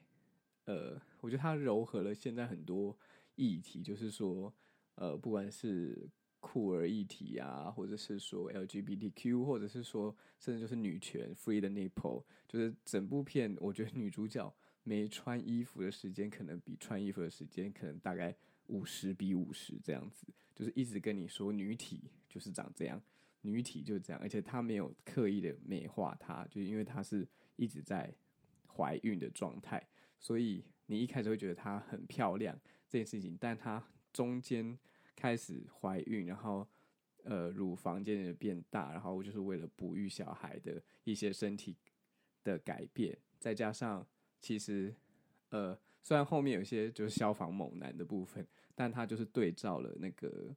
[0.66, 2.98] 呃，我觉得它糅合了现在很多
[3.36, 4.52] 议题，就是说。
[4.96, 6.06] 呃，不管是
[6.38, 23.02] 酷儿议题啊，或者是说 LGBTQ，或者是说甚至就是女权 Free the nipple，就是整部片，我觉得女主角没穿衣服的时间，可能比穿衣服的时间，可能大概五十比五十这样子，就是一直跟你说女体就是长这样，
[23.42, 28.12] 女体就是这样，而且她没有刻意的美化她，就是因为她是一直在
[28.66, 29.86] 怀孕的状态，
[30.18, 33.82] 所以你一开始会觉得她很漂亮这件事情，但她。
[34.12, 34.78] 中间
[35.16, 36.68] 开始怀孕，然后
[37.24, 41.74] 呃乳房渐渐变大，然后就是为了哺育小孩的一些身体
[42.44, 44.06] 的改变，再加上
[44.38, 44.94] 其实
[45.48, 50.54] 呃虽然后面有些就是消防猛男的部分，但他就是对照了那个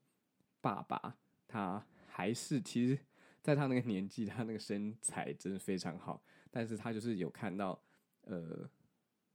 [0.59, 1.17] 爸爸，
[1.47, 2.97] 他还是其实
[3.41, 7.81] 在他那个年纪，他那个身材真的非常好，但是他就是有看到
[8.21, 8.69] 呃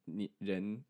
[0.06, 0.82] 你人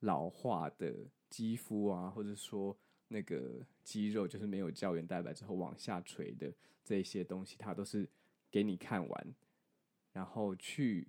[0.00, 1.10] 老化的。
[1.28, 2.74] 肌肤啊，或者说
[3.08, 6.54] 那个肌肉，就是没有胶原蛋白之后往下垂的
[6.84, 8.08] 这些东西，他都是
[8.48, 9.34] 给你看完，
[10.12, 11.08] 然后去，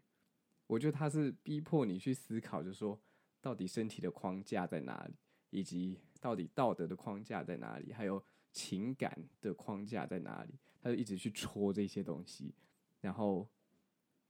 [0.66, 3.00] 我觉得他是逼迫你去思考，就是说
[3.40, 5.14] 到底身体的框架在哪里，
[5.52, 8.22] 以及到底道德的框架在哪里，还有
[8.58, 12.54] 情感的框架在哪里，他就一直去戳这些东西，
[13.02, 13.48] 然后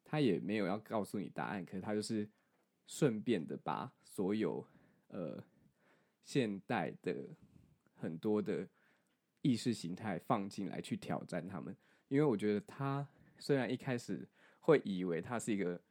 [0.04, 2.28] 他也没有要告诉你答案，可是他就是
[2.86, 4.66] 顺便的把所有
[5.08, 5.44] 呃。
[6.28, 7.26] 现代的
[7.96, 8.68] 很多的
[9.42, 11.74] 意识形态放进来去挑战他们，
[12.10, 13.08] 因为我觉得他
[13.40, 14.28] 虽然一开始
[14.60, 15.82] 会以为他是一个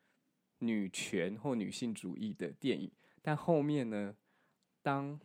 [0.58, 4.14] 女权或女性主义的电影，但后面呢，
[4.82, 5.18] 当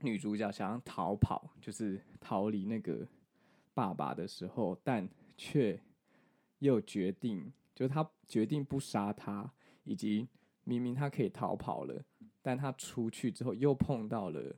[0.00, 3.06] 女主角想要逃跑，就是逃离那个
[3.72, 5.80] 爸爸的时候，但却
[6.58, 9.52] 又决定，就是他决定不杀他，
[9.84, 10.28] 以及
[10.64, 12.04] 明明他可以逃跑了。
[12.42, 14.54] 但他出去之后又碰到了，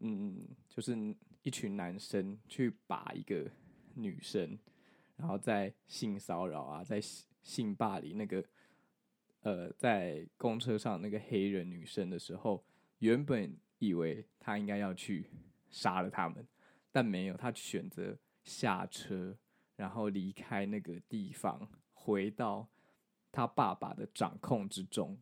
[0.00, 0.94] 嗯，就是
[1.42, 3.50] 一群男生去把一个
[3.94, 4.58] 女生，
[5.16, 7.00] 然后在性骚扰啊，在
[7.42, 8.44] 性霸凌那个，
[9.40, 12.62] 呃，在公车上那个黑人女生的时候，
[12.98, 15.30] 原本以为他应该要去
[15.70, 16.46] 杀了他们，
[16.90, 19.36] 但没有，他选择下车，
[19.76, 22.68] 然后离开那个地方，回到
[23.30, 25.18] 他爸爸的掌控之中。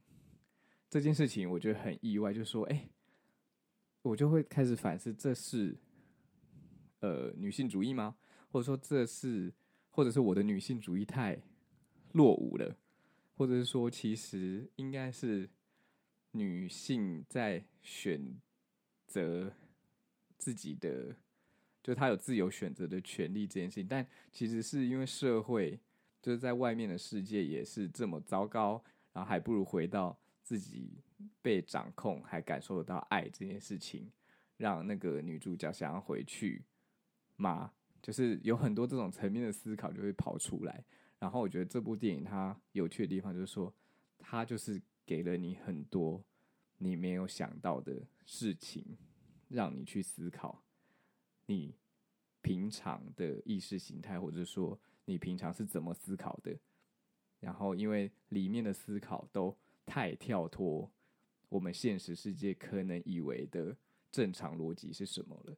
[0.88, 2.88] 这件事情我觉得很意外，就是说，哎，
[4.02, 5.76] 我就会开始反思，这是
[7.00, 8.16] 呃女性主义吗？
[8.52, 9.52] 或者说这是，
[9.90, 11.42] 或者是我的女性主义太
[12.12, 12.76] 落伍了？
[13.36, 15.50] 或者是说，其实应该是
[16.30, 18.40] 女性在选
[19.14, 19.53] 择
[20.37, 21.14] 自己的，
[21.83, 25.79] 就她有自由选择的权利这件事情，但其实是因为社会
[26.20, 30.18] 就是在外面的世界也是这么糟糕，然后还不如回到。
[30.46, 31.03] 自己
[31.40, 34.12] 被掌控，还感受得到爱这件事情，
[34.59, 36.62] 让那个女主角想要回去
[37.37, 37.72] 吗？
[38.03, 40.85] 就是有很多这种层面的思考就会跑出来。
[41.18, 43.74] 然后我觉得这部电影它有趣的地方就是说，
[44.18, 46.22] 它就是给了你很多
[46.78, 48.96] 你没有想到的事情，
[49.48, 50.62] 让你去思考
[51.46, 51.74] 你
[52.42, 56.58] 平常的意识形态，或者说你平常是怎么思考的。
[57.40, 59.56] 然后因为里面的思考都。
[59.87, 60.90] 太跳脱
[61.50, 63.76] 我们现实世界可能以为的
[64.10, 65.54] 正常逻辑是什么了，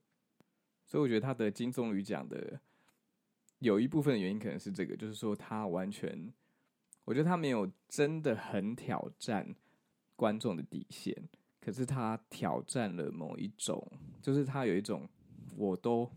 [0.85, 2.61] 所以我觉得他的金棕榈奖的
[3.61, 6.35] 有一部分的原因可能是这个，就是说他完全
[7.05, 9.55] 我觉得他没有真的很挑战
[10.17, 11.15] 观众的底线，
[11.61, 13.87] 可是他挑战了某一种，
[14.21, 15.09] 就是他有一种，
[15.57, 16.11] 我都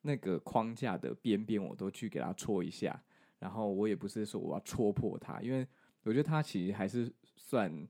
[0.00, 3.02] 那个框架的边边，我都去给他戳一下，
[3.38, 5.66] 然后我也不是说我要戳破他，因为
[6.04, 7.86] 我觉得他其实还是算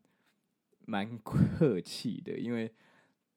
[0.86, 2.72] 蛮客气的，因为。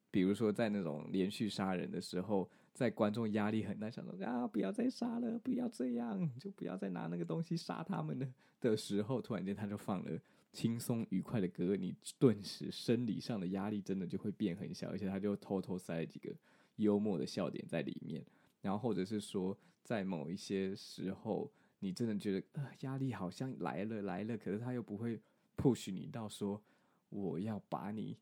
[0.08, 8.26] 比如说，在那种连续杀人的时候，在观众压力很大，想说啊，不要再杀了，不要这样，就不要再拿那个东西杀他们了
[8.58, 10.18] 的时候，突然间他就放了
[10.56, 16.34] 轻松愉快的歌，你顿时生理上的压力真的就会变很小，而且他就偷偷塞了几个
[16.76, 18.24] 幽默的笑点在里面，
[18.62, 25.20] 然后或者是说，在某一些时候，你真的觉得呃压力好像来了来了，可是他又不会
[25.58, 26.62] push 你到说
[27.10, 28.16] 我要把你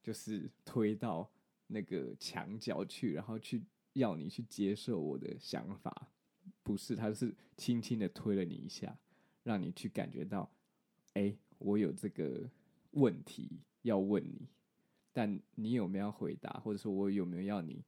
[0.00, 1.28] 就是推到。
[1.72, 6.10] 那个墙角去，然后去要你去接受我的想法，
[6.64, 8.98] 不是，他是轻轻的推了你一下，
[9.44, 10.50] 让你去感觉到，
[11.12, 12.50] 哎，我有这个
[12.90, 14.48] 问题要问你，
[15.12, 17.84] 但你有没有回答，或者说我有没有要你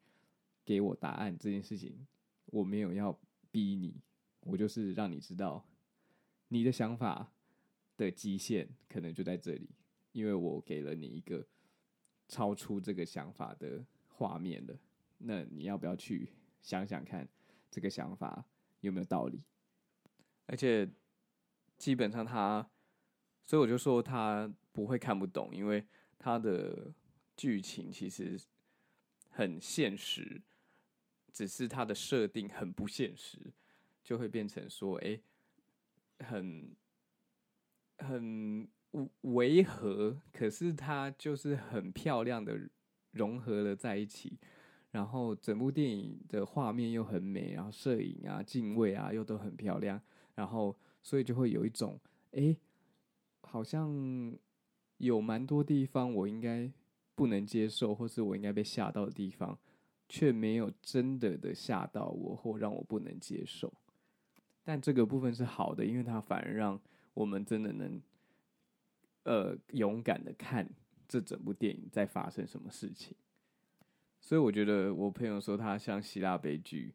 [0.65, 2.07] 给我答案这件事情，
[2.47, 3.19] 我没有要
[3.51, 4.01] 逼你，
[4.41, 5.67] 我就是让你知道
[6.49, 7.33] 你的想法
[7.97, 9.69] 的极限可能就在这里，
[10.13, 11.45] 因为我给了你一个。
[12.29, 14.75] 超出这个想法的画面了，
[15.19, 16.31] 那你要不要去
[16.63, 17.29] 想想看，
[17.71, 18.43] 这个想法
[18.81, 19.43] 有没有道理？
[20.47, 20.89] 而且
[21.77, 22.71] 基本上他，
[23.53, 25.85] 所以我就说他不会看不懂，因为
[26.19, 26.91] 他的
[27.37, 28.41] 剧情其实
[29.29, 30.41] 很现实，
[31.31, 33.53] 只是他的设定很不现实，
[34.03, 35.21] 就会变成说，哎，
[36.21, 36.75] 很
[37.99, 38.67] 很。
[39.23, 42.59] 违和，可是它就是很漂亮的
[43.11, 44.39] 融合了在一起，
[44.91, 50.01] 然后整部电影的画面又很美，然后摄影啊、镜位啊又都很漂亮，
[50.35, 51.99] 然后所以就会有一种，
[52.33, 52.55] 哎，
[53.53, 54.35] 好像
[54.97, 56.73] 有蛮多地方我应该
[57.15, 59.59] 不能接受，或是我应该被吓到的地方，
[60.09, 63.71] 却没有真的的吓到我或让我不能接受。
[64.65, 66.81] 但这个部分是好的，因为它反而让
[67.13, 68.01] 我们真的能。
[69.25, 70.69] 呃，勇敢的看
[71.07, 73.15] 这整部电影在发生什么事情，
[74.19, 76.93] 所以我觉得我朋友说他像希腊悲剧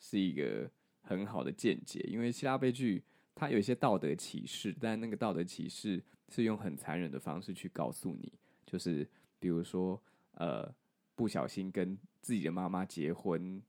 [0.00, 0.68] 是一个
[1.02, 3.04] 很好的见解，因为希腊悲剧
[3.38, 8.32] 他有一些道德启示，但那个道德启示是用很残忍的方式去告诉你，
[8.66, 10.74] 就是比如说呃，
[11.14, 13.62] 不小心跟自己的妈妈结婚，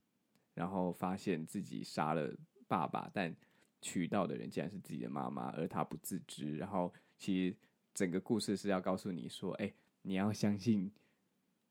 [0.56, 2.36] 然后发现自己杀了
[2.68, 3.36] 爸爸，但
[3.82, 7.56] 娶到的人竟然是自己的妈妈，而他不自知，然后其实。
[7.92, 10.90] 整个故事是要告诉你说，哎，你要相信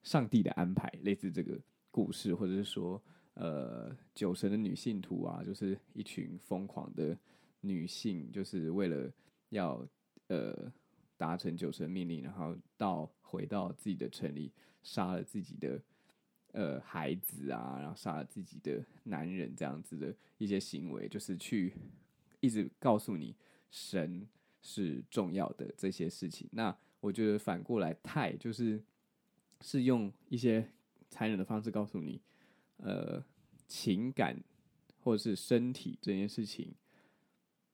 [0.03, 1.59] 上帝的安排，类似这个
[1.91, 7.17] 故事，或者是说，呃，酒神的女信徒啊，就是一群疯狂的
[7.61, 9.13] 女性，就是为了
[9.51, 9.87] 要
[10.29, 10.73] 呃
[11.17, 15.81] 达成酒神命令，然后到回到自己的城里，杀了自己的
[16.53, 21.75] 呃孩子啊，然后杀了自己的男人，这样子的一些行为，就是去
[22.41, 23.35] 一直告诉你
[23.71, 24.29] 神。
[24.61, 26.47] 是重要的这些事情。
[26.51, 28.83] 那我觉得反过来，太就是
[29.61, 30.69] 是用一些
[31.09, 32.21] 残忍的方式告诉你，
[32.79, 33.25] 呃，
[33.69, 34.37] 情感
[35.01, 36.75] 或者是身体这件事情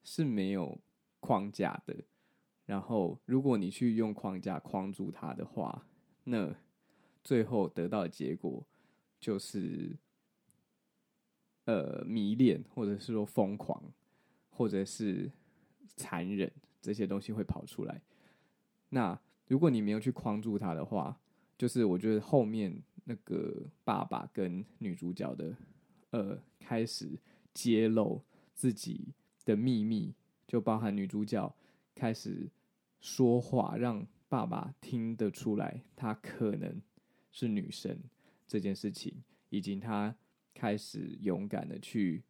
[0.04, 0.78] 是没有
[1.18, 2.04] 框架的。
[2.66, 5.86] 然后，如果你去用框架框住它的话，
[6.22, 6.54] 那
[7.24, 8.64] 最后得到的结果
[9.18, 9.96] 就是
[11.64, 13.82] 呃迷恋，或者是说疯狂，
[14.50, 15.32] 或者是
[15.96, 16.52] 残忍。
[16.80, 18.02] 这些东西会跑出来。
[18.90, 21.18] 那如果你没有去框住他的话，
[21.56, 25.56] 就是我觉得后面那个爸爸跟女主角的
[26.10, 27.18] 呃开始
[27.54, 28.22] 揭露
[28.54, 30.14] 自己的秘密，
[30.46, 31.54] 就包含女主角
[31.94, 32.50] 开始
[33.00, 36.80] 说话，让爸爸听得出来她可能
[37.30, 37.98] 是女生
[38.46, 40.16] 这件事情，以及她
[40.52, 42.24] 开始勇敢的去。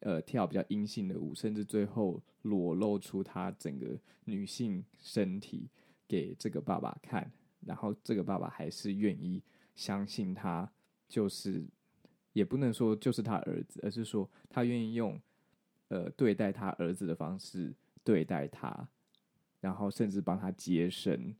[0.00, 5.68] 呃，跳比较阴性的舞，甚至最后裸露出她整个女性身体
[6.06, 7.32] 给这个爸爸看，
[7.66, 9.42] 然后这个爸爸还是愿意
[9.74, 10.70] 相信他，
[11.08, 11.66] 就是
[12.32, 15.20] 也不能说就是他儿子，而是说他愿意用
[15.88, 17.74] 呃对待他儿子的方式
[18.04, 18.88] 对待他，
[19.60, 21.34] 然后甚至帮他接生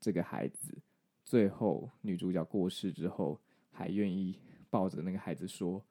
[0.00, 0.76] 这个孩子。
[1.24, 4.38] 最后女主角过世之后，还愿意
[4.70, 5.84] 抱着那个孩子说：“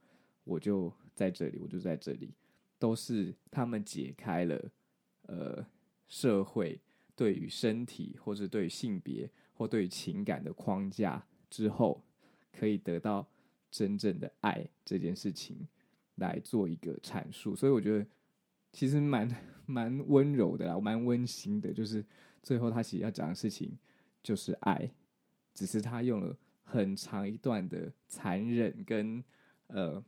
[0.44, 2.34] 我就。”在这里，我就在这里，
[2.80, 4.72] 都是他们解开了
[5.24, 5.64] 呃
[6.08, 6.80] 社会
[7.16, 12.02] 对于身体或者对于性别或对于情感的框架之后，
[12.52, 13.28] 可以得到
[13.70, 15.68] 真正的爱这件事情
[16.16, 17.56] 来做一个阐述。
[17.56, 18.06] 所以我觉得
[18.72, 19.30] 其实蛮
[19.66, 21.74] 蛮温柔的啦，蛮温馨的。
[21.74, 22.06] 就是
[22.42, 23.78] 最后他其实要讲的事情
[24.22, 24.92] 就是爱，
[25.54, 29.24] 只是他用了很长一段的残忍跟
[29.68, 30.04] 呃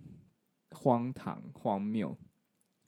[0.71, 2.17] 荒唐、荒谬，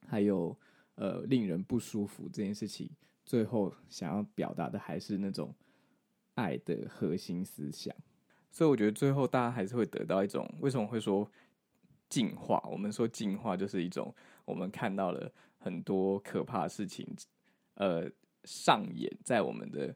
[0.08, 0.58] 还有
[0.96, 2.90] 呃令人不舒服这件事情。
[3.26, 5.54] 最后想要表达的还是那种
[6.36, 7.96] 爱的核心思想。
[8.52, 11.30] 所以我觉得最后大家还是会得到一种，为什么会说
[12.10, 12.62] 进化？
[12.70, 14.14] 我们说进化就是一种
[14.46, 17.08] 我们看到了很多可怕的事情，
[17.76, 18.10] 呃，
[18.44, 19.96] 上演在我们的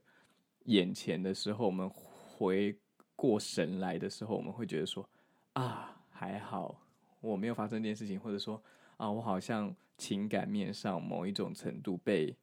[0.66, 2.78] 眼前的时候，我们回
[3.16, 5.10] 过神来的时候，我们会觉得说
[5.54, 6.82] 啊，还好
[7.22, 8.62] 我没有发生这件事情，或者说
[8.98, 12.36] 啊，我好像情感面上某一种程度被，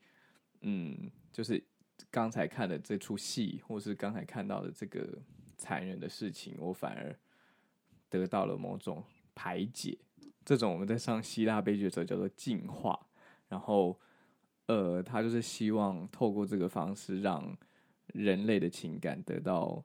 [0.60, 1.62] 嗯，就是
[2.10, 5.18] 刚才看的这出戏，或是刚才看到的这个。
[5.58, 7.18] 残忍的事情，我反而
[8.10, 9.02] 得到了某种
[9.36, 9.96] 排解。
[10.44, 12.98] 这种我们在上希腊悲剧的时候叫做净化。
[13.48, 13.96] 然后，
[14.66, 17.56] 呃，他就是希望透过这个方式，让
[18.08, 19.84] 人类的情感得到，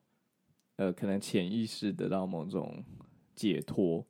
[0.77, 2.83] 呃，可能潜意识得到某种
[3.35, 4.03] 解脱。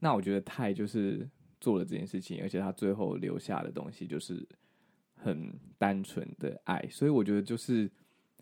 [0.00, 1.26] 那我觉得泰就是
[1.60, 4.46] 做了这件事情，而且他最后留下的东西就是
[5.14, 6.86] 很单纯的爱。
[6.90, 7.90] 所以我觉得就是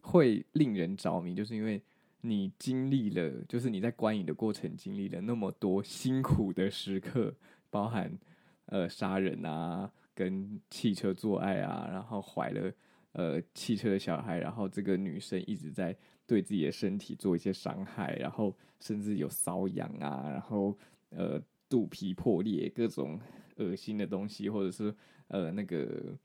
[0.00, 1.80] 会令人着迷，就是因为。
[2.24, 7.34] 你经历了，就是你在观影的过程经历了那么多辛苦的时刻，
[7.68, 8.16] 包含
[8.66, 12.72] 呃杀人啊，跟汽车做爱啊，然后怀了
[13.10, 20.78] 呃汽车的小孩，然后这个女生一直在对自己的身体做一些伤害，然后甚至有瘙痒啊，然后
[21.10, 23.20] 呃肚皮破裂，各种
[23.56, 24.94] 恶心的东西，或者是
[25.26, 26.16] 呃那个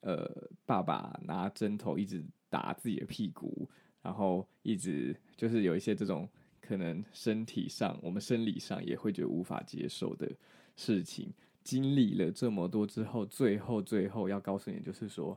[0.00, 0.28] 呃
[0.64, 3.70] 爸爸拿针头一直打自己的屁股。
[4.06, 6.28] 然后一直就是有一些这种
[6.60, 10.30] 可能身体上，我们生理上也会觉得无法接受的
[10.76, 11.34] 事情，
[11.64, 15.36] 经历了这么多之后，最后最后要告诉你，就是说，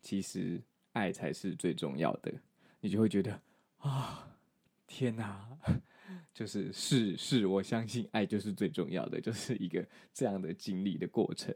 [0.00, 0.62] 其实
[0.92, 2.32] 爱才是最重要的。
[2.78, 3.42] 你就会觉得
[3.78, 4.38] 啊，
[4.86, 5.58] 天哪，
[6.32, 11.52] 就是是是，我相信爱就是最重要的，就是一个这样的经历的过程。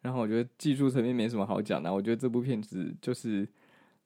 [0.00, 3.46] 然后我觉得技术层面没什么好讲的，我觉得这部片子就是。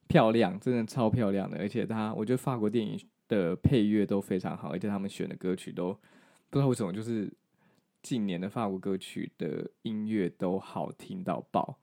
[0.07, 5.93] 漂亮，真的超漂亮的，而且他，我觉得法国电影的配乐都非常好，而且他们选的歌曲都
[6.49, 7.31] 不知道为什么，就是
[8.01, 11.79] 近年的法国歌曲的音乐都好听到爆，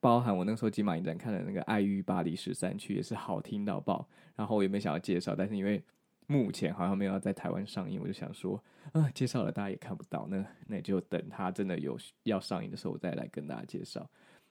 [0.00, 4.08] 包含我那时候金马影展看的那个《爱欲巴黎十三区》也是好听到爆。
[4.34, 5.84] 然后我也没想要介绍，但是因为
[6.26, 8.62] 目前好像没有在台湾上映，我就想说，
[8.92, 14.08] 啊、介绍了大家也看不到，那那就等他真的有要上映的时候，我再来跟大家介绍。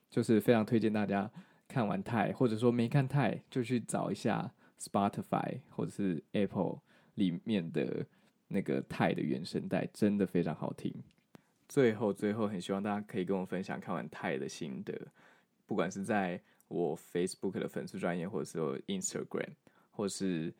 [0.08, 1.28] 就是非常推荐大家。
[1.70, 6.80] 看完泰，或者说没看泰，就去找一下 Spotify 或者是 Apple
[7.14, 8.04] 里面的
[8.48, 10.92] 那个泰的原声带，真的非常好听。
[11.68, 14.92] 最后，最后很希望大家可以跟我分享看完泰的心得，
[15.66, 19.50] 不管是在我 Facebook 的粉丝专业，或者是 Instagram，
[19.92, 20.52] 或是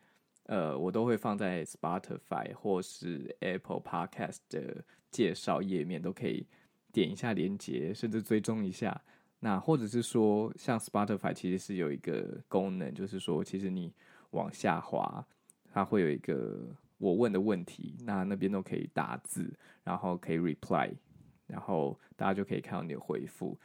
[0.45, 6.47] 呃，我都会放在 Spotify 或是 Apple Podcast 的介绍页面，都可以
[6.93, 9.01] 点一下连接，甚至追踪一下。
[9.43, 13.91] 那或者是说，像 Spotify 其实是有一个功能，就是说，其实你
[14.29, 15.25] 往下滑，
[15.73, 16.59] 它会有一个
[16.99, 19.51] 我问的问题，那那边都可以打字，
[19.83, 20.93] 然后可以 reply，
[21.47, 23.59] 然后大家就可以看到你的回复，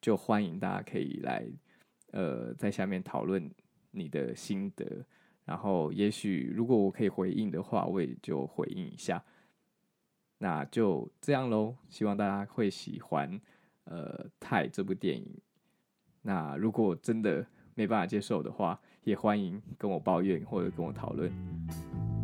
[0.00, 1.46] 就欢迎大家可以来，
[2.10, 3.48] 呃，在下面讨论
[3.92, 5.06] 你的心得，
[5.44, 9.22] 然后也许如果我可以回应的话，我也就回应一下，
[10.38, 13.40] 那就这样喽，希望大家会喜欢。
[13.90, 15.26] 呃，泰这部电影，
[16.22, 21.28] 那如果真的没办法接受的话，也欢迎跟我抱怨或者跟我讨论。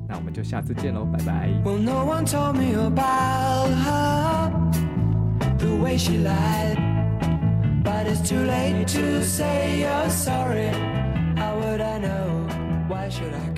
[0.09, 1.49] 那我们就下次见喽，拜拜。
[1.65, 4.53] Well, no one told me about her,
[5.59, 6.79] the way she lied,
[7.83, 10.71] but it's too late to say you're sorry.
[11.37, 12.47] How would I know?
[12.89, 13.56] Why should I?